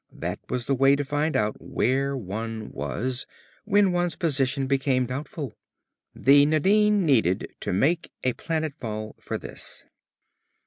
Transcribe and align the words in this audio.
That 0.11 0.39
was 0.49 0.65
the 0.65 0.73
way 0.73 0.95
to 0.95 1.05
find 1.05 1.35
out 1.35 1.61
where 1.61 2.17
one 2.17 2.71
was, 2.71 3.27
when 3.65 3.91
one's 3.91 4.15
position 4.15 4.65
became 4.65 5.05
doubtful. 5.05 5.53
The 6.15 6.43
Nadine 6.47 7.05
needed 7.05 7.49
to 7.59 7.71
make 7.71 8.09
a 8.23 8.33
planet 8.33 8.73
fall 8.73 9.15
for 9.21 9.37
this. 9.37 9.85